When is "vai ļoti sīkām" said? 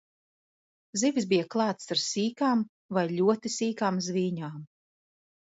2.99-4.03